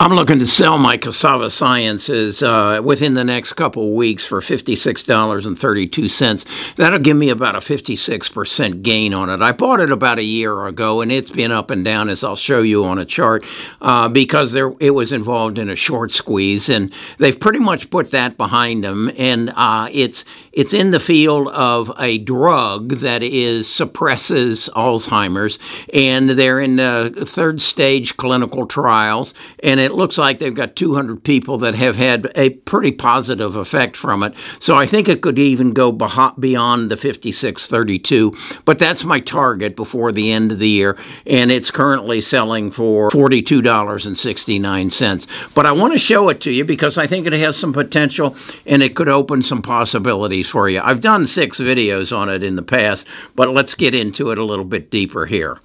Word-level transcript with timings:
I'm 0.00 0.12
looking 0.12 0.38
to 0.38 0.46
sell 0.46 0.78
my 0.78 0.96
Cassava 0.96 1.50
Sciences 1.50 2.40
uh, 2.40 2.80
within 2.84 3.14
the 3.14 3.24
next 3.24 3.54
couple 3.54 3.94
weeks 3.94 4.24
for 4.24 4.40
$56.32. 4.40 6.44
That'll 6.76 7.00
give 7.00 7.16
me 7.16 7.30
about 7.30 7.56
a 7.56 7.58
56% 7.58 8.82
gain 8.82 9.12
on 9.12 9.28
it. 9.28 9.42
I 9.42 9.50
bought 9.50 9.80
it 9.80 9.90
about 9.90 10.20
a 10.20 10.22
year 10.22 10.66
ago 10.66 11.00
and 11.00 11.10
it's 11.10 11.30
been 11.30 11.50
up 11.50 11.70
and 11.70 11.84
down, 11.84 12.08
as 12.08 12.22
I'll 12.22 12.36
show 12.36 12.62
you 12.62 12.84
on 12.84 12.98
a 12.98 13.04
chart, 13.04 13.44
uh, 13.80 14.08
because 14.08 14.52
there, 14.52 14.72
it 14.78 14.90
was 14.90 15.10
involved 15.10 15.58
in 15.58 15.68
a 15.68 15.74
short 15.74 16.12
squeeze. 16.12 16.68
And 16.68 16.92
they've 17.18 17.38
pretty 17.38 17.58
much 17.58 17.90
put 17.90 18.12
that 18.12 18.36
behind 18.36 18.84
them. 18.84 19.10
And 19.16 19.52
uh, 19.56 19.88
it's, 19.90 20.24
it's 20.52 20.72
in 20.72 20.92
the 20.92 21.00
field 21.00 21.48
of 21.48 21.90
a 21.98 22.18
drug 22.18 23.00
that 23.00 23.24
is 23.24 23.68
suppresses 23.68 24.70
Alzheimer's. 24.76 25.58
And 25.92 26.30
they're 26.30 26.60
in 26.60 26.76
the 26.76 27.24
third 27.26 27.60
stage 27.60 28.16
clinical 28.16 28.64
trials. 28.64 29.34
And 29.60 29.80
it 29.80 29.87
looks 29.94 30.18
like 30.18 30.38
they've 30.38 30.54
got 30.54 30.76
200 30.76 31.24
people 31.24 31.58
that 31.58 31.74
have 31.74 31.96
had 31.96 32.30
a 32.34 32.50
pretty 32.50 32.92
positive 32.92 33.56
effect 33.56 33.96
from 33.96 34.22
it. 34.22 34.34
So 34.60 34.76
I 34.76 34.86
think 34.86 35.08
it 35.08 35.20
could 35.20 35.38
even 35.38 35.72
go 35.72 35.90
beyond 35.92 36.90
the 36.90 36.96
5632, 36.96 38.32
but 38.64 38.78
that's 38.78 39.04
my 39.04 39.20
target 39.20 39.76
before 39.76 40.10
the 40.12 40.32
end 40.32 40.52
of 40.52 40.58
the 40.58 40.68
year, 40.68 40.96
and 41.26 41.52
it's 41.52 41.70
currently 41.70 42.20
selling 42.20 42.70
for 42.70 43.08
$42.69. 43.10 45.26
But 45.54 45.66
I 45.66 45.72
want 45.72 45.92
to 45.92 45.98
show 45.98 46.28
it 46.28 46.40
to 46.42 46.50
you 46.50 46.64
because 46.64 46.98
I 46.98 47.06
think 47.06 47.26
it 47.26 47.32
has 47.34 47.56
some 47.56 47.72
potential 47.72 48.36
and 48.66 48.82
it 48.82 48.96
could 48.96 49.08
open 49.08 49.42
some 49.42 49.62
possibilities 49.62 50.48
for 50.48 50.68
you. 50.68 50.80
I've 50.82 51.00
done 51.00 51.26
six 51.26 51.58
videos 51.58 52.16
on 52.16 52.28
it 52.28 52.42
in 52.42 52.56
the 52.56 52.62
past, 52.62 53.06
but 53.34 53.50
let's 53.50 53.74
get 53.74 53.94
into 53.94 54.30
it 54.30 54.38
a 54.38 54.44
little 54.44 54.64
bit 54.64 54.90
deeper 54.90 55.26
here. 55.26 55.58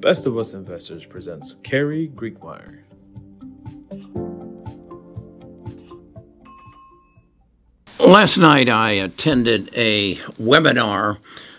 Best 0.00 0.26
of 0.26 0.36
Us 0.36 0.52
Investors 0.54 1.04
presents 1.04 1.54
Carrie 1.62 2.08
Griegmeier. 2.14 2.80
Last 7.98 8.36
night 8.36 8.68
I 8.68 8.92
attended 8.92 9.70
a 9.74 10.16
webinar 10.40 11.18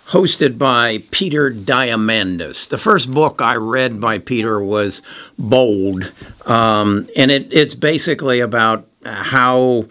hosted 0.10 0.58
by 0.58 1.04
Peter 1.12 1.52
Diamandis. 1.52 2.70
The 2.70 2.78
first 2.78 3.12
book 3.12 3.42
I 3.42 3.56
read 3.56 4.00
by 4.00 4.20
Peter 4.20 4.62
was 4.62 5.02
Bold, 5.38 6.12
um, 6.46 7.10
and 7.18 7.32
it, 7.32 7.52
it's 7.52 7.76
basically 7.76 8.40
about 8.40 8.88
how 9.04 9.88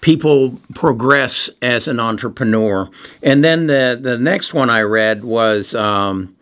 people 0.00 0.58
progress 0.74 1.50
as 1.60 1.88
an 1.88 2.00
entrepreneur. 2.00 2.88
And 3.22 3.44
then 3.44 3.66
the, 3.66 3.98
the 4.00 4.16
next 4.18 4.54
one 4.54 4.70
I 4.70 4.82
read 4.82 5.24
was 5.24 5.74
um, 5.74 6.36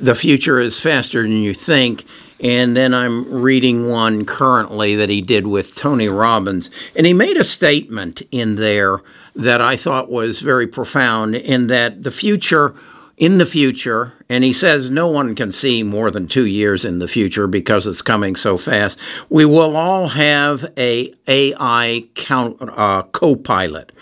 the 0.00 0.14
future 0.14 0.60
is 0.60 0.80
faster 0.80 1.22
than 1.22 1.32
you 1.32 1.54
think. 1.54 2.04
And 2.40 2.76
then 2.76 2.92
I'm 2.92 3.30
reading 3.32 3.88
one 3.88 4.24
currently 4.24 4.96
that 4.96 5.08
he 5.08 5.20
did 5.20 5.46
with 5.46 5.76
Tony 5.76 6.08
Robbins. 6.08 6.68
And 6.94 7.06
he 7.06 7.12
made 7.12 7.36
a 7.36 7.44
statement 7.44 8.22
in 8.30 8.56
there 8.56 9.00
that 9.36 9.60
I 9.60 9.76
thought 9.76 10.10
was 10.10 10.40
very 10.40 10.66
profound 10.66 11.36
in 11.36 11.68
that 11.68 12.02
the 12.02 12.10
future 12.10 12.74
in 13.16 13.38
the 13.38 13.46
future, 13.46 14.12
and 14.28 14.42
he 14.42 14.52
says 14.52 14.90
no 14.90 15.06
one 15.06 15.36
can 15.36 15.52
see 15.52 15.84
more 15.84 16.10
than 16.10 16.26
two 16.26 16.46
years 16.46 16.84
in 16.84 16.98
the 16.98 17.06
future 17.06 17.46
because 17.46 17.86
it's 17.86 18.02
coming 18.02 18.34
so 18.34 18.58
fast. 18.58 18.98
We 19.28 19.44
will 19.44 19.76
all 19.76 20.08
have 20.08 20.66
a 20.76 21.14
AI 21.28 22.04
count, 22.14 22.56
uh, 22.60 23.04
co-pilot, 23.12 23.92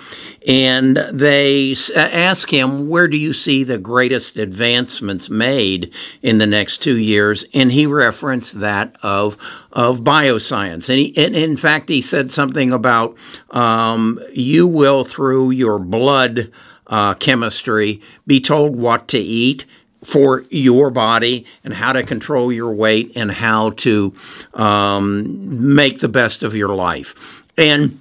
and 0.47 0.97
they 1.13 1.77
ask 1.95 2.51
him, 2.51 2.89
"Where 2.89 3.07
do 3.07 3.19
you 3.19 3.35
see 3.35 3.65
the 3.65 3.79
greatest 3.79 4.39
advancements 4.39 5.29
made 5.29 5.93
in 6.23 6.39
the 6.39 6.47
next 6.47 6.79
two 6.79 6.97
years?" 6.97 7.45
And 7.53 7.71
he 7.71 7.85
referenced 7.85 8.61
that 8.61 8.97
of 9.03 9.37
of 9.73 10.01
bioscience, 10.01 10.89
and, 10.89 10.99
he, 10.99 11.17
and 11.19 11.37
in 11.37 11.59
fact, 11.59 11.91
he 11.91 12.01
said 12.01 12.33
something 12.33 12.73
about 12.73 13.17
um, 13.51 14.19
you 14.33 14.67
will 14.67 15.05
through 15.05 15.51
your 15.51 15.79
blood 15.79 16.51
uh, 16.93 17.15
chemistry, 17.15 18.03
be 18.27 18.39
told 18.39 18.77
what 18.77 19.09
to 19.09 19.19
eat 19.19 19.65
for 20.05 20.45
your 20.51 20.91
body 20.91 21.47
and 21.65 21.73
how 21.73 21.93
to 21.93 22.03
control 22.03 22.53
your 22.53 22.71
weight 22.71 23.11
and 23.17 23.33
how 23.33 23.71
to 23.71 24.15
um, 24.53 25.75
make 25.75 26.01
the 26.01 26.09
best 26.09 26.43
of 26.43 26.55
your 26.55 26.75
life. 26.75 27.15
And 27.57 27.99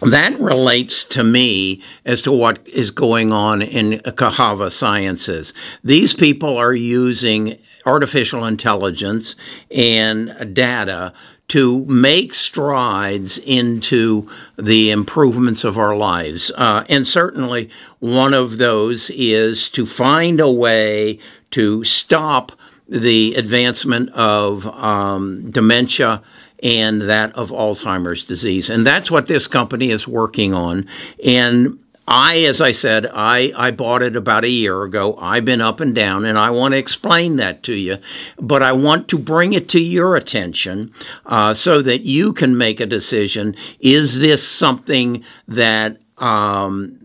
that 0.00 0.38
relates 0.40 1.04
to 1.04 1.22
me 1.22 1.82
as 2.04 2.20
to 2.22 2.32
what 2.32 2.66
is 2.66 2.90
going 2.90 3.32
on 3.32 3.62
in 3.62 4.00
Cassava 4.00 4.72
Sciences. 4.72 5.52
These 5.84 6.14
people 6.14 6.58
are 6.58 6.74
using 6.74 7.58
artificial 7.86 8.44
intelligence 8.44 9.36
and 9.70 10.52
data 10.52 11.12
to 11.48 11.84
make 11.84 12.34
strides 12.34 13.38
into 13.38 14.28
the 14.58 14.90
improvements 14.90 15.62
of 15.64 15.78
our 15.78 15.96
lives. 15.96 16.50
Uh, 16.56 16.84
and 16.88 17.06
certainly 17.06 17.70
one 18.00 18.34
of 18.34 18.58
those 18.58 19.10
is 19.10 19.70
to 19.70 19.86
find 19.86 20.40
a 20.40 20.50
way 20.50 21.18
to 21.52 21.84
stop 21.84 22.52
the 22.88 23.34
advancement 23.34 24.10
of 24.10 24.66
um, 24.66 25.50
dementia 25.50 26.22
and 26.62 27.02
that 27.02 27.32
of 27.34 27.50
Alzheimer's 27.50 28.24
disease. 28.24 28.70
And 28.70 28.86
that's 28.86 29.10
what 29.10 29.26
this 29.26 29.46
company 29.46 29.90
is 29.90 30.08
working 30.08 30.54
on. 30.54 30.88
And 31.24 31.78
I, 32.08 32.38
as 32.42 32.60
I 32.60 32.72
said, 32.72 33.08
I, 33.12 33.52
I 33.56 33.72
bought 33.72 34.02
it 34.02 34.14
about 34.14 34.44
a 34.44 34.48
year 34.48 34.84
ago. 34.84 35.16
I've 35.18 35.44
been 35.44 35.60
up 35.60 35.80
and 35.80 35.94
down, 35.94 36.24
and 36.24 36.38
I 36.38 36.50
want 36.50 36.72
to 36.72 36.78
explain 36.78 37.36
that 37.36 37.62
to 37.64 37.74
you. 37.74 37.98
But 38.38 38.62
I 38.62 38.72
want 38.72 39.08
to 39.08 39.18
bring 39.18 39.52
it 39.52 39.68
to 39.70 39.80
your 39.80 40.14
attention 40.14 40.92
uh, 41.24 41.54
so 41.54 41.82
that 41.82 42.02
you 42.02 42.32
can 42.32 42.56
make 42.56 42.78
a 42.78 42.86
decision. 42.86 43.56
Is 43.80 44.20
this 44.20 44.46
something 44.46 45.24
that 45.48 46.00
um, 46.18 46.98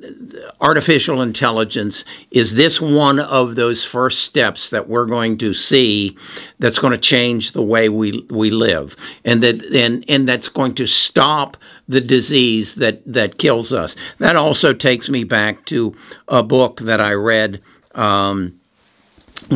artificial 0.62 1.22
intelligence 1.22 2.06
is 2.32 2.56
this 2.56 2.80
one 2.80 3.20
of 3.20 3.56
those 3.56 3.84
first 3.84 4.24
steps 4.24 4.70
that 4.70 4.88
we're 4.88 5.06
going 5.06 5.38
to 5.40 5.54
see 5.54 6.18
that's 6.60 6.80
going 6.80 6.92
to 6.92 6.98
change 6.98 7.52
the 7.52 7.62
way 7.62 7.90
we 7.90 8.26
we 8.30 8.52
live. 8.52 8.96
And 9.26 9.44
that 9.44 9.64
and 9.76 10.06
and 10.08 10.28
that's 10.28 10.48
going 10.48 10.76
to 10.76 10.86
stop 10.86 11.58
the 11.90 12.02
disease 12.02 12.76
that 12.76 13.02
that 13.06 13.38
kills 13.38 13.74
us. 13.74 13.96
That 14.20 14.38
also 14.38 14.74
takes 14.74 15.10
me 15.10 15.26
back 15.26 15.66
to 15.66 15.94
a 16.30 16.42
book 16.42 16.80
that 16.82 17.02
I 17.02 17.12
read 17.12 17.62
um, 17.96 18.61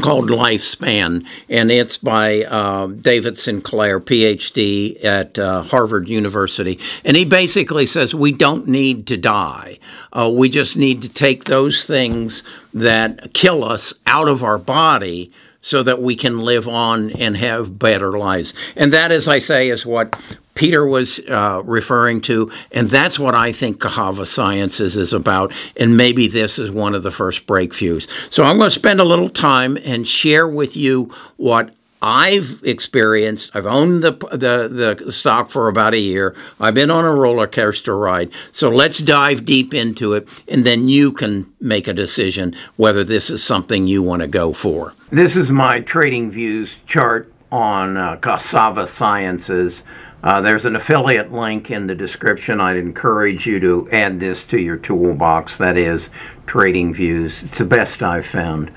called 0.01 0.29
Lifespan, 0.29 1.25
and 1.50 1.72
it's 1.72 1.97
by 1.97 2.44
uh, 2.44 2.88
David 2.88 3.38
Sinclair, 3.38 4.00
PhD 4.00 5.03
at 5.03 5.40
uh, 5.40 5.63
Harvard 5.63 6.07
University. 6.07 6.79
And 7.03 7.16
he 7.16 7.25
basically 7.25 7.85
says 7.85 8.13
we 8.13 8.31
don't 8.31 8.68
need 8.68 9.07
to 9.07 9.18
die. 9.18 9.79
Uh, 10.12 10.31
we 10.34 10.50
just 10.50 10.75
need 10.78 11.01
to 11.01 11.09
take 11.09 11.46
those 11.46 11.85
things 11.85 12.44
that 12.73 13.34
kill 13.34 13.63
us 13.63 13.94
out 14.06 14.28
of 14.28 14.44
our 14.44 14.57
body 14.57 15.31
so 15.66 15.81
that 15.81 16.00
we 16.00 16.16
can 16.16 16.42
live 16.42 16.68
on 16.68 17.09
and 17.14 17.36
have 17.36 17.80
better 17.80 18.12
lives. 18.12 18.53
And 18.76 18.94
that, 18.94 19.12
as 19.12 19.28
I 19.28 19.40
say, 19.40 19.70
is 19.70 19.84
what 19.84 20.16
Peter 20.53 20.86
was 20.86 21.20
uh, 21.28 21.64
referring 21.66 22.22
to, 22.22 22.52
and 22.72 22.88
that's 22.88 23.18
what 23.18 23.34
I 23.34 23.52
think 23.52 23.81
Cassava 23.81 24.28
Sciences 24.28 24.96
is 24.96 25.12
about. 25.12 25.52
And 25.76 25.98
maybe 25.98 26.28
this 26.28 26.59
is 26.59 26.70
one 26.70 26.94
of 26.94 27.02
the 27.02 27.09
first 27.09 27.48
breakthroughs. 27.48 28.08
So 28.30 28.44
I'm 28.44 28.59
going 28.59 28.70
to 28.70 28.76
spend 28.76 29.02
a 29.02 29.03
little 29.03 29.28
time 29.28 29.76
and 29.84 30.08
share 30.08 30.48
with 30.48 30.78
you 30.78 31.12
what 31.38 31.74
I've 32.07 32.61
experienced. 32.63 33.49
I've 33.55 33.66
owned 33.66 34.03
the, 34.03 34.11
the 34.11 34.95
the 35.03 35.11
stock 35.11 35.49
for 35.49 35.67
about 35.67 35.95
a 35.95 35.99
year. 35.99 36.35
I've 36.59 36.75
been 36.75 36.91
on 36.91 37.03
a 37.03 37.11
roller 37.11 37.47
coaster 37.47 37.97
ride. 37.97 38.29
So 38.51 38.69
let's 38.69 38.99
dive 38.99 39.43
deep 39.43 39.73
into 39.73 40.13
it, 40.13 40.27
and 40.47 40.63
then 40.67 40.88
you 40.88 41.11
can 41.11 41.51
make 41.59 41.88
a 41.88 41.93
decision 41.93 42.55
whether 42.75 43.03
this 43.03 43.31
is 43.31 43.43
something 43.43 43.88
you 43.88 44.03
want 44.03 44.21
to 44.21 44.27
go 44.27 44.53
for. 44.53 44.93
This 45.09 45.35
is 45.35 45.49
my 45.49 45.79
trading 45.79 46.29
views 46.29 46.69
chart 46.85 47.34
on 47.52 47.97
uh, 47.97 48.17
Cassava 48.17 48.85
Sciences. 48.85 49.81
Uh, 50.23 50.41
there's 50.41 50.66
an 50.66 50.75
affiliate 50.75 51.31
link 51.31 51.72
in 51.72 51.87
the 51.87 51.96
description. 51.96 52.61
I'd 52.61 52.78
encourage 52.78 53.47
you 53.47 53.59
to 53.61 53.90
add 53.91 54.19
this 54.19 54.43
to 54.46 54.59
your 54.59 54.78
toolbox. 54.78 55.58
That 55.58 55.75
is 55.75 56.09
Trading 56.46 56.93
Views. 56.93 57.41
It's 57.41 57.58
the 57.58 57.66
best 57.66 58.03
I've 58.03 58.28
found. 58.28 58.72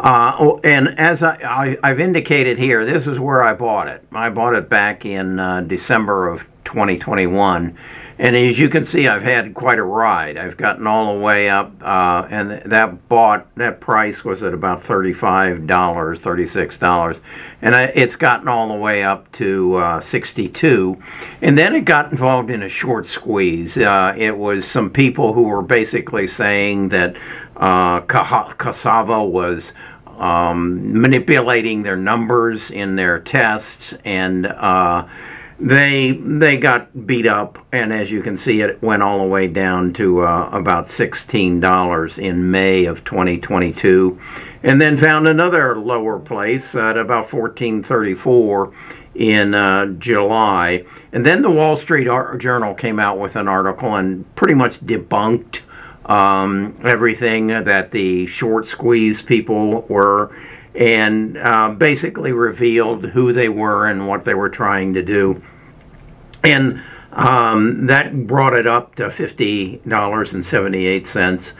Uh, 0.00 0.34
oh, 0.38 0.60
and 0.64 0.98
as 0.98 1.22
I, 1.22 1.76
have 1.82 2.00
indicated 2.00 2.58
here, 2.58 2.86
this 2.86 3.06
is 3.06 3.18
where 3.18 3.44
I 3.44 3.52
bought 3.52 3.86
it. 3.86 4.02
I 4.12 4.30
bought 4.30 4.54
it 4.54 4.70
back 4.70 5.04
in 5.04 5.38
uh, 5.38 5.60
December 5.60 6.28
of 6.28 6.49
2021 6.64 7.76
and 8.20 8.36
as 8.36 8.58
you 8.58 8.68
can 8.68 8.84
see, 8.84 9.08
I've 9.08 9.22
had 9.22 9.54
quite 9.54 9.78
a 9.78 9.82
ride. 9.82 10.36
I've 10.36 10.58
gotten 10.58 10.86
all 10.86 11.14
the 11.14 11.20
way 11.20 11.48
up, 11.48 11.72
uh, 11.80 12.26
and 12.28 12.70
that 12.70 13.08
bought 13.08 13.46
that 13.54 13.80
price 13.80 14.22
was 14.22 14.42
at 14.42 14.52
about 14.52 14.84
thirty-five 14.84 15.66
dollars, 15.66 16.20
thirty-six 16.20 16.76
dollars, 16.76 17.16
and 17.62 17.74
I, 17.74 17.84
it's 17.84 18.16
gotten 18.16 18.46
all 18.46 18.68
the 18.68 18.74
way 18.74 19.02
up 19.02 19.32
to 19.32 19.76
uh, 19.76 20.00
sixty-two. 20.00 21.02
And 21.40 21.56
then 21.56 21.74
it 21.74 21.86
got 21.86 22.12
involved 22.12 22.50
in 22.50 22.62
a 22.62 22.68
short 22.68 23.08
squeeze. 23.08 23.78
Uh, 23.78 24.14
it 24.14 24.36
was 24.36 24.66
some 24.66 24.90
people 24.90 25.32
who 25.32 25.44
were 25.44 25.62
basically 25.62 26.28
saying 26.28 26.88
that 26.88 27.16
uh, 27.56 28.00
cassava 28.00 29.24
was 29.24 29.72
um, 30.18 31.00
manipulating 31.00 31.84
their 31.84 31.96
numbers 31.96 32.70
in 32.70 32.96
their 32.96 33.18
tests, 33.18 33.94
and 34.04 34.44
uh, 34.44 35.06
they 35.60 36.12
they 36.12 36.56
got 36.56 37.06
beat 37.06 37.26
up. 37.26 37.58
And 37.72 37.92
as 37.92 38.10
you 38.10 38.22
can 38.22 38.38
see, 38.38 38.60
it 38.60 38.82
went 38.82 39.02
all 39.02 39.18
the 39.18 39.26
way 39.26 39.46
down 39.46 39.92
to 39.94 40.24
uh, 40.24 40.48
about 40.52 40.90
sixteen 40.90 41.60
dollars 41.60 42.18
in 42.18 42.50
May 42.50 42.86
of 42.86 43.04
2022, 43.04 44.18
and 44.62 44.80
then 44.80 44.96
found 44.96 45.28
another 45.28 45.78
lower 45.78 46.18
place 46.18 46.74
at 46.74 46.96
about 46.96 47.32
1434 47.32 48.72
in 49.14 49.54
uh, 49.54 49.86
July. 49.98 50.84
And 51.12 51.26
then 51.26 51.42
the 51.42 51.50
Wall 51.50 51.76
Street 51.76 52.06
Journal 52.38 52.74
came 52.74 52.98
out 52.98 53.18
with 53.18 53.36
an 53.36 53.48
article 53.48 53.94
and 53.96 54.32
pretty 54.36 54.54
much 54.54 54.80
debunked 54.80 55.60
um, 56.06 56.78
everything 56.84 57.48
that 57.48 57.90
the 57.90 58.26
short 58.26 58.68
squeeze 58.68 59.22
people 59.22 59.82
were 59.82 60.34
and 60.74 61.38
uh, 61.38 61.70
basically 61.70 62.32
revealed 62.32 63.06
who 63.06 63.32
they 63.32 63.48
were 63.48 63.86
and 63.86 64.06
what 64.06 64.24
they 64.24 64.34
were 64.34 64.48
trying 64.48 64.94
to 64.94 65.02
do. 65.02 65.42
And 66.42 66.82
um, 67.12 67.86
that 67.86 68.26
brought 68.26 68.54
it 68.54 68.66
up 68.66 68.96
to 68.96 69.08
$50.78. 69.08 71.52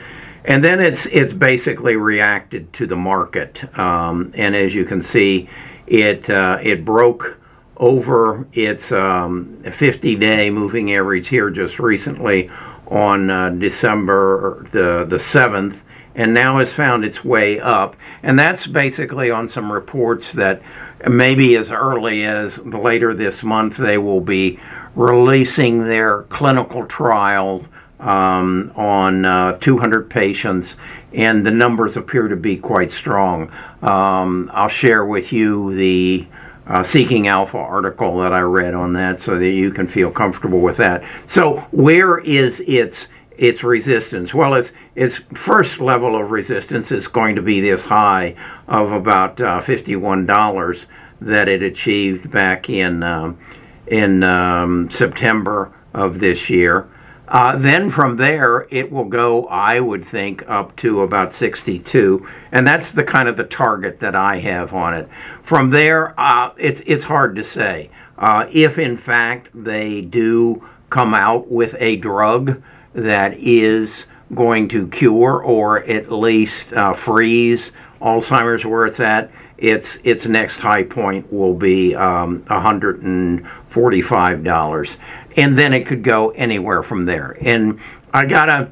And 0.43 0.65
then 0.65 0.81
it's 0.81 1.05
it's 1.07 1.35
basically 1.35 1.97
reacted 1.97 2.73
to 2.75 2.87
the 2.87 2.95
market, 2.97 3.77
um, 3.79 4.33
and 4.35 4.57
as 4.57 4.75
you 4.75 4.87
can 4.87 5.03
see, 5.03 5.51
it 5.87 6.31
uh, 6.31 6.59
it 6.63 6.83
broke 6.83 7.37
over 7.77 8.47
its 8.53 8.91
um, 8.91 9.63
50 9.63 10.17
day 10.17 10.49
moving 10.51 10.95
average 10.95 11.29
here 11.29 11.51
just 11.51 11.79
recently 11.79 12.51
on 12.87 13.29
uh, 13.31 13.51
December 13.51 14.67
the, 14.73 15.05
the 15.09 15.17
7th 15.17 15.79
and 16.15 16.35
now 16.35 16.59
has 16.59 16.71
found 16.71 17.05
its 17.05 17.25
way 17.25 17.61
up. 17.61 17.97
And 18.23 18.39
that's 18.39 18.67
basically 18.67 19.31
on 19.31 19.49
some 19.49 19.73
reports 19.73 20.33
that 20.33 20.63
maybe 21.09 21.57
as 21.57 21.71
early 21.71 22.25
as 22.25 22.59
later 22.59 23.15
this 23.15 23.43
month 23.43 23.77
they 23.77 23.97
will 23.99 24.21
be 24.21 24.61
releasing 24.95 25.87
their 25.87 26.23
clinical 26.25 26.87
trial 26.87 27.65
um, 28.01 28.73
on 28.77 29.25
uh, 29.25 29.59
200 29.59 30.09
patients, 30.09 30.75
and 31.13 31.45
the 31.45 31.51
numbers 31.51 31.97
appear 31.97 32.29
to 32.29 32.37
be 32.37 32.57
quite 32.57 32.91
strong. 32.91 33.53
Um, 33.83 34.51
I'll 34.55 34.69
share 34.69 35.05
with 35.05 35.33
you 35.33 35.75
the 35.75 36.27
uh, 36.67 36.83
Seeking 36.83 37.29
Alpha 37.29 37.59
article 37.59 38.19
that 38.21 38.33
I 38.33 38.41
read 38.41 38.75
on 38.75 38.93
that 38.95 39.21
so 39.21 39.39
that 39.39 39.51
you 39.51 39.71
can 39.71 39.87
feel 39.87 40.11
comfortable 40.11 40.61
with 40.61 40.77
that. 40.79 41.03
So, 41.27 41.67
where 41.73 42.19
is 42.19 42.61
its 42.61 43.07
its 43.41 43.65
resistance? 43.65 44.35
Well, 44.35 44.55
its 44.55 44.71
its 44.95 45.17
first 45.35 45.81
level 45.81 46.21
of 46.21 46.31
resistance 46.31 46.93
is 46.93 47.09
going 47.09 47.37
to 47.37 47.43
be 47.43 47.61
this 47.61 47.87
high 47.87 48.37
of 48.69 48.93
about 48.93 49.41
uh, 49.41 49.61
fifty-one 49.63 50.27
dollars 50.27 50.87
that 51.23 51.49
it 51.49 51.63
achieved 51.63 52.31
back 52.31 52.69
in 52.69 53.03
um, 53.03 53.39
in 53.87 54.23
um, 54.23 54.91
September 54.91 55.73
of 55.95 56.21
this 56.21 56.51
year. 56.51 56.89
Uh, 57.29 57.57
then 57.57 57.89
from 57.89 58.17
there, 58.17 58.67
it 58.71 58.91
will 58.91 59.05
go, 59.05 59.47
I 59.47 59.79
would 59.79 60.05
think, 60.05 60.43
up 60.49 60.75
to 60.79 61.03
about 61.03 61.33
62, 61.33 62.27
and 62.51 62.67
that's 62.67 62.91
the 62.91 63.05
kind 63.05 63.29
of 63.29 63.37
the 63.37 63.45
target 63.45 64.01
that 64.01 64.17
I 64.17 64.41
have 64.41 64.75
on 64.75 64.95
it. 64.95 65.09
From 65.43 65.71
there, 65.71 66.19
uh, 66.21 66.53
it's 66.59 66.83
it's 66.87 67.05
hard 67.05 67.37
to 67.37 67.45
say 67.45 67.91
uh, 68.19 68.47
if, 68.53 68.79
in 68.79 68.97
fact, 68.97 69.49
they 69.55 70.03
do 70.03 70.63
come 70.91 71.15
out 71.15 71.49
with 71.51 71.75
a 71.79 71.97
drug 71.97 72.63
that 72.95 73.35
is 73.39 74.05
going 74.35 74.69
to 74.69 74.87
cure 74.89 75.43
or 75.43 75.85
at 75.85 76.13
least 76.13 76.73
uh, 76.73 76.95
freeze 76.95 77.73
Alzheimer's 78.01 78.65
where 78.65 78.87
it's 78.87 79.01
at. 79.01 79.31
Its 79.59 79.99
its 80.05 80.25
next 80.25 80.61
high 80.61 80.85
point 80.85 81.31
will 81.31 81.53
be 81.55 81.95
um, 81.95 82.41
$145 82.45 84.97
and 85.37 85.59
then 85.59 85.75
it 85.75 85.87
could 85.87 86.03
go 86.03 86.31
anywhere 86.31 86.83
from 86.83 87.05
there. 87.05 87.37
And 87.41 87.79
I 88.13 88.27
gotta 88.27 88.71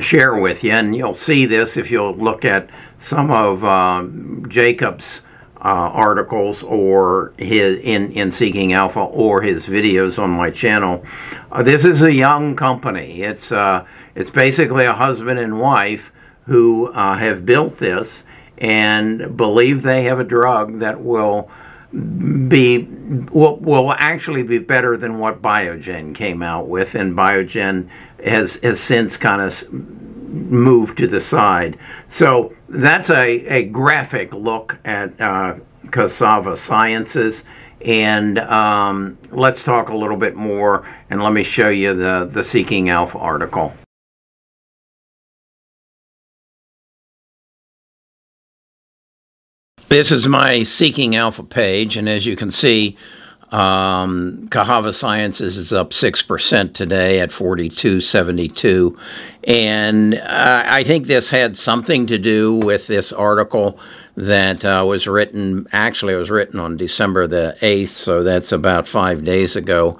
share 0.00 0.34
with 0.34 0.62
you, 0.62 0.72
and 0.72 0.94
you'll 0.94 1.14
see 1.14 1.46
this 1.46 1.76
if 1.76 1.90
you'll 1.90 2.16
look 2.16 2.44
at 2.44 2.70
some 3.00 3.30
of 3.30 3.64
um, 3.64 4.46
Jacob's 4.48 5.04
uh, 5.58 5.90
articles 5.92 6.62
or 6.62 7.32
his 7.38 7.78
in 7.82 8.12
in 8.12 8.32
Seeking 8.32 8.72
Alpha 8.72 9.00
or 9.00 9.42
his 9.42 9.66
videos 9.66 10.18
on 10.18 10.30
my 10.30 10.50
channel. 10.50 11.04
Uh, 11.50 11.62
this 11.62 11.84
is 11.84 12.02
a 12.02 12.12
young 12.12 12.56
company. 12.56 13.22
It's 13.22 13.50
uh, 13.50 13.84
it's 14.14 14.30
basically 14.30 14.84
a 14.84 14.92
husband 14.92 15.38
and 15.38 15.58
wife 15.60 16.12
who 16.46 16.88
uh, 16.92 17.16
have 17.16 17.44
built 17.44 17.78
this 17.78 18.08
and 18.58 19.36
believe 19.36 19.82
they 19.82 20.04
have 20.04 20.20
a 20.20 20.24
drug 20.24 20.78
that 20.80 21.02
will 21.02 21.50
be 21.92 22.78
will, 23.30 23.56
will 23.56 23.92
actually 23.92 24.42
be 24.42 24.58
better 24.58 24.96
than 24.96 25.18
what 25.18 25.40
Biogen 25.40 26.14
came 26.14 26.42
out 26.42 26.68
with, 26.68 26.94
and 26.94 27.14
Biogen 27.14 27.88
has 28.24 28.56
has 28.56 28.80
since 28.80 29.16
kind 29.16 29.40
of 29.40 29.64
moved 30.36 30.98
to 30.98 31.06
the 31.06 31.20
side. 31.20 31.78
So 32.10 32.54
that's 32.68 33.10
a, 33.10 33.46
a 33.46 33.62
graphic 33.64 34.32
look 34.32 34.78
at 34.84 35.20
uh, 35.20 35.56
Cassava 35.90 36.56
Sciences. 36.56 37.42
And 37.84 38.38
um, 38.38 39.18
let's 39.30 39.62
talk 39.62 39.90
a 39.90 39.96
little 39.96 40.16
bit 40.16 40.34
more, 40.34 40.88
and 41.10 41.22
let 41.22 41.32
me 41.32 41.44
show 41.44 41.68
you 41.68 41.94
the, 41.94 42.28
the 42.32 42.42
Seeking 42.42 42.88
Alpha 42.88 43.18
article. 43.18 43.74
This 49.88 50.10
is 50.10 50.26
my 50.26 50.64
Seeking 50.64 51.14
Alpha 51.14 51.44
page, 51.44 51.96
and 51.96 52.08
as 52.08 52.26
you 52.26 52.34
can 52.34 52.50
see, 52.50 52.96
um, 53.52 54.48
Cassava 54.50 54.92
Sciences 54.92 55.56
is 55.56 55.72
up 55.72 55.90
6% 55.90 56.74
today 56.74 57.20
at 57.20 57.30
42.72. 57.30 58.98
And 59.44 60.18
I 60.18 60.82
think 60.82 61.06
this 61.06 61.30
had 61.30 61.56
something 61.56 62.06
to 62.08 62.18
do 62.18 62.54
with 62.56 62.86
this 62.86 63.12
article 63.12 63.78
that 64.16 64.64
uh, 64.64 64.84
was 64.86 65.06
written, 65.06 65.66
actually, 65.72 66.14
it 66.14 66.18
was 66.18 66.30
written 66.30 66.58
on 66.58 66.76
December 66.76 67.26
the 67.26 67.56
8th, 67.60 67.88
so 67.88 68.22
that's 68.22 68.50
about 68.50 68.88
five 68.88 69.24
days 69.24 69.54
ago. 69.54 69.98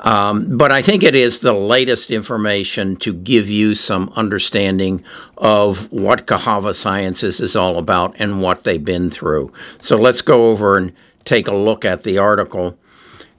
Um, 0.00 0.56
but 0.56 0.72
I 0.72 0.80
think 0.80 1.02
it 1.02 1.14
is 1.14 1.40
the 1.40 1.52
latest 1.52 2.10
information 2.10 2.96
to 2.96 3.12
give 3.12 3.50
you 3.50 3.74
some 3.74 4.10
understanding 4.16 5.04
of 5.36 5.92
what 5.92 6.26
Cassava 6.26 6.72
Sciences 6.72 7.38
is 7.38 7.54
all 7.54 7.78
about 7.78 8.16
and 8.18 8.40
what 8.40 8.64
they've 8.64 8.84
been 8.84 9.10
through. 9.10 9.52
So 9.82 9.96
let's 9.96 10.22
go 10.22 10.48
over 10.48 10.78
and 10.78 10.92
take 11.24 11.48
a 11.48 11.54
look 11.54 11.84
at 11.84 12.02
the 12.02 12.18
article. 12.18 12.78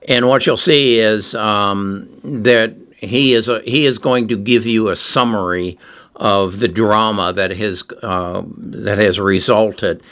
And 0.07 0.27
what 0.27 0.45
you'll 0.45 0.57
see 0.57 0.99
is 0.99 1.35
um, 1.35 2.09
that 2.23 2.75
he 2.97 3.33
is 3.33 3.47
a, 3.49 3.61
he 3.61 3.85
is 3.85 3.97
going 3.97 4.27
to 4.29 4.37
give 4.37 4.65
you 4.65 4.89
a 4.89 4.95
summary 4.95 5.77
of 6.15 6.59
the 6.59 6.67
drama 6.67 7.33
that 7.33 7.51
has 7.51 7.83
uh, 8.01 8.43
that 8.57 8.97
has 8.97 9.19
resulted 9.19 10.03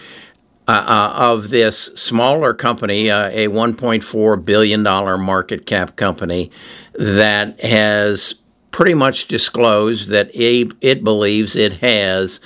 uh, 0.67 0.71
uh, 0.71 1.13
of 1.15 1.49
this 1.49 1.89
smaller 1.95 2.53
company, 2.53 3.09
uh, 3.09 3.29
a 3.29 3.47
1.4 3.47 4.45
billion 4.45 4.83
dollar 4.83 5.17
market 5.17 5.65
cap 5.65 5.95
company 5.95 6.51
that 6.93 7.59
has 7.59 8.35
pretty 8.69 8.93
much 8.93 9.27
disclosed 9.27 10.09
that 10.09 10.29
it, 10.35 10.71
it 10.79 11.03
believes 11.03 11.55
it 11.55 11.79
has 11.79 12.39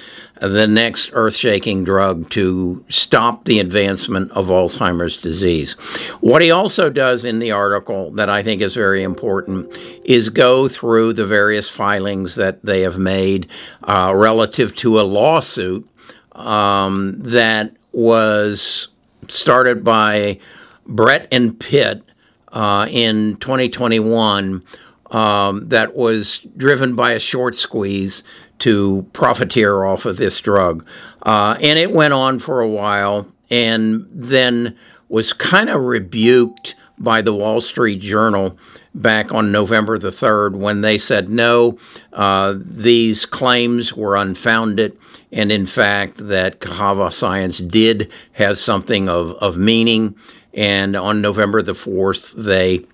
the 0.47 0.67
next 0.67 1.09
earth 1.13 1.35
shaking 1.35 1.83
drug 1.83 2.29
to 2.31 2.83
stop 2.89 3.45
the 3.45 3.59
advancement 3.59 4.31
of 4.31 4.47
Alzheimer's 4.47 5.17
disease. 5.17 5.73
What 6.19 6.41
he 6.41 6.51
also 6.51 6.89
does 6.89 7.23
in 7.23 7.39
the 7.39 7.51
article 7.51 8.12
that 8.12 8.29
I 8.29 8.43
think 8.43 8.62
is 8.62 8.73
very 8.73 9.03
important 9.03 9.71
is 10.03 10.29
go 10.29 10.67
through 10.67 11.13
the 11.13 11.25
various 11.25 11.69
filings 11.69 12.35
that 12.35 12.63
they 12.63 12.81
have 12.81 12.97
made 12.97 13.47
uh, 13.83 14.13
relative 14.15 14.75
to 14.77 15.00
a 15.00 15.03
lawsuit 15.03 15.88
um, 16.33 17.15
that 17.19 17.75
was 17.93 18.89
started 19.29 19.83
by 19.83 20.39
Brett 20.85 21.27
and 21.31 21.57
Pitt 21.57 22.03
uh, 22.51 22.88
in 22.89 23.38
2021 23.38 24.63
um, 25.12 25.69
that 25.69 25.95
was 25.95 26.39
driven 26.57 26.95
by 26.95 27.12
a 27.12 27.19
short 27.19 27.57
squeeze 27.57 28.23
to 28.60 29.05
profiteer 29.13 29.86
off 29.86 30.05
of 30.05 30.17
this 30.17 30.39
drug. 30.39 30.86
Uh, 31.24 31.57
and 31.62 31.79
it 31.79 31.91
went 31.91 32.13
on 32.13 32.39
for 32.39 32.62
a 32.62 32.69
while 32.69 33.27
and 33.50 34.07
then 34.12 34.77
was 35.10 35.33
kind 35.33 35.69
of 35.69 35.81
rebuked 35.81 36.75
by 36.98 37.22
the 37.22 37.33
Wall 37.33 37.62
Street 37.62 38.00
Journal 38.01 38.57
back 38.95 39.33
on 39.33 39.51
November 39.51 39.98
the 39.98 40.10
3rd 40.10 40.55
when 40.55 40.81
they 40.81 40.98
said 40.98 41.29
no, 41.29 41.77
uh, 42.13 42.55
these 42.57 43.25
claims 43.25 43.93
were 43.93 44.15
unfounded, 44.15 44.98
and 45.31 45.51
in 45.51 45.65
fact, 45.65 46.27
that 46.27 46.60
Cassava 46.60 47.12
Science 47.12 47.57
did 47.57 48.12
have 48.33 48.57
something 48.57 49.10
of, 49.10 49.31
of 49.33 49.57
meaning. 49.57 50.15
And 50.53 50.95
on 50.95 51.22
November 51.22 51.63
the 51.63 51.74
4th, 51.74 52.31
they 52.33 52.86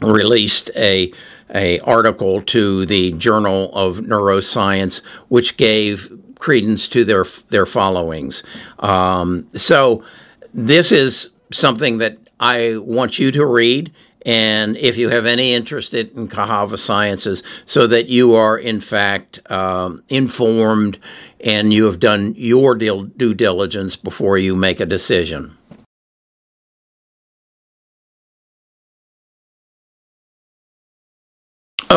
released 0.00 0.70
a 0.76 1.12
a 1.54 1.78
article 1.80 2.42
to 2.42 2.84
the 2.86 3.12
Journal 3.12 3.70
of 3.72 3.98
Neuroscience, 3.98 5.00
which 5.28 5.56
gave 5.56 6.12
credence 6.38 6.88
to 6.88 7.04
their 7.04 7.24
their 7.48 7.66
followings. 7.66 8.42
Um, 8.78 9.48
so 9.56 10.04
this 10.52 10.92
is 10.92 11.30
something 11.52 11.98
that 11.98 12.18
I 12.40 12.76
want 12.76 13.18
you 13.18 13.30
to 13.32 13.46
read. 13.46 13.92
And 14.24 14.76
if 14.76 14.96
you 14.96 15.10
have 15.10 15.24
any 15.24 15.54
interest 15.54 15.94
in 15.94 16.26
Cassava 16.26 16.76
Sciences, 16.76 17.44
so 17.64 17.86
that 17.86 18.06
you 18.06 18.34
are 18.34 18.58
in 18.58 18.80
fact 18.80 19.48
um, 19.50 20.02
informed 20.08 20.98
and 21.40 21.72
you 21.72 21.84
have 21.84 22.00
done 22.00 22.34
your 22.36 22.74
due 22.74 23.34
diligence 23.34 23.94
before 23.94 24.36
you 24.36 24.56
make 24.56 24.80
a 24.80 24.86
decision. 24.86 25.56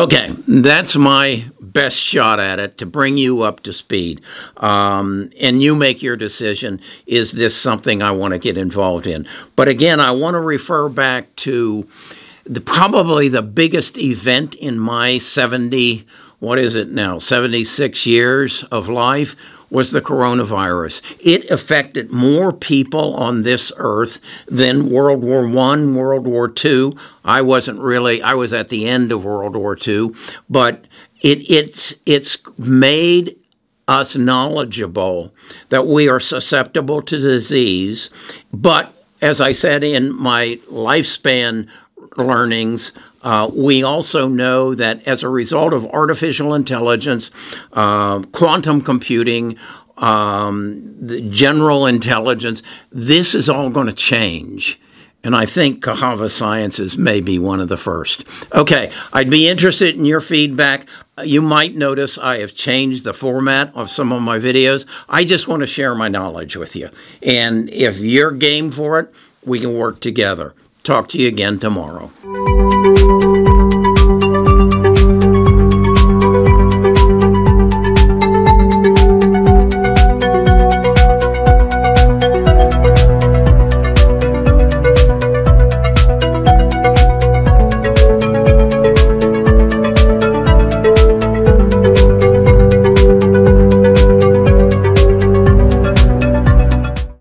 Okay, 0.00 0.34
that's 0.48 0.96
my 0.96 1.44
best 1.60 1.98
shot 1.98 2.40
at 2.40 2.58
it 2.58 2.78
to 2.78 2.86
bring 2.86 3.18
you 3.18 3.42
up 3.42 3.60
to 3.64 3.70
speed. 3.70 4.22
Um, 4.56 5.30
and 5.38 5.62
you 5.62 5.74
make 5.74 6.00
your 6.00 6.16
decision 6.16 6.80
is 7.04 7.32
this 7.32 7.54
something 7.54 8.02
I 8.02 8.10
want 8.10 8.32
to 8.32 8.38
get 8.38 8.56
involved 8.56 9.06
in? 9.06 9.28
But 9.56 9.68
again, 9.68 10.00
I 10.00 10.12
want 10.12 10.36
to 10.36 10.40
refer 10.40 10.88
back 10.88 11.36
to 11.36 11.86
the, 12.46 12.62
probably 12.62 13.28
the 13.28 13.42
biggest 13.42 13.98
event 13.98 14.54
in 14.54 14.78
my 14.78 15.18
70, 15.18 16.06
what 16.38 16.58
is 16.58 16.74
it 16.76 16.90
now, 16.90 17.18
76 17.18 18.06
years 18.06 18.64
of 18.70 18.88
life 18.88 19.36
was 19.70 19.92
the 19.92 20.02
coronavirus. 20.02 21.00
It 21.20 21.50
affected 21.50 22.12
more 22.12 22.52
people 22.52 23.14
on 23.14 23.42
this 23.42 23.72
earth 23.76 24.20
than 24.48 24.90
World 24.90 25.22
War 25.22 25.46
One, 25.46 25.94
World 25.94 26.26
War 26.26 26.48
Two. 26.48 26.94
I 27.24 27.40
wasn't 27.40 27.80
really. 27.80 28.20
I 28.22 28.34
was 28.34 28.52
at 28.52 28.68
the 28.68 28.86
end 28.86 29.12
of 29.12 29.24
World 29.24 29.56
War 29.56 29.76
Two, 29.76 30.14
but 30.48 30.84
it 31.20 31.48
it's 31.50 31.94
it's 32.04 32.36
made 32.58 33.36
us 33.86 34.14
knowledgeable 34.14 35.34
that 35.68 35.86
we 35.86 36.08
are 36.08 36.20
susceptible 36.20 37.02
to 37.02 37.18
disease. 37.18 38.10
But 38.52 38.94
as 39.20 39.40
I 39.40 39.52
said 39.52 39.82
in 39.82 40.14
my 40.14 40.58
lifespan 40.70 41.66
learnings, 42.16 42.92
uh, 43.22 43.50
we 43.52 43.82
also 43.82 44.28
know 44.28 44.74
that 44.74 45.06
as 45.06 45.22
a 45.22 45.28
result 45.28 45.72
of 45.72 45.86
artificial 45.86 46.54
intelligence, 46.54 47.30
uh, 47.72 48.20
quantum 48.32 48.80
computing, 48.80 49.56
um, 49.98 50.94
the 50.98 51.20
general 51.20 51.86
intelligence, 51.86 52.62
this 52.90 53.34
is 53.34 53.48
all 53.48 53.70
going 53.70 53.86
to 53.86 53.92
change. 53.92 54.80
And 55.22 55.36
I 55.36 55.44
think 55.44 55.82
Cassava 55.82 56.30
Sciences 56.30 56.96
may 56.96 57.20
be 57.20 57.38
one 57.38 57.60
of 57.60 57.68
the 57.68 57.76
first. 57.76 58.24
Okay, 58.54 58.90
I'd 59.12 59.28
be 59.28 59.48
interested 59.48 59.94
in 59.94 60.06
your 60.06 60.22
feedback. 60.22 60.86
You 61.22 61.42
might 61.42 61.76
notice 61.76 62.16
I 62.16 62.38
have 62.38 62.54
changed 62.54 63.04
the 63.04 63.12
format 63.12 63.70
of 63.74 63.90
some 63.90 64.14
of 64.14 64.22
my 64.22 64.38
videos. 64.38 64.86
I 65.10 65.26
just 65.26 65.46
want 65.46 65.60
to 65.60 65.66
share 65.66 65.94
my 65.94 66.08
knowledge 66.08 66.56
with 66.56 66.74
you. 66.74 66.88
And 67.22 67.68
if 67.68 67.98
you're 67.98 68.30
game 68.30 68.70
for 68.70 68.98
it, 68.98 69.12
we 69.44 69.60
can 69.60 69.76
work 69.76 70.00
together. 70.00 70.54
Talk 70.84 71.10
to 71.10 71.18
you 71.18 71.28
again 71.28 71.58
tomorrow. 71.58 72.10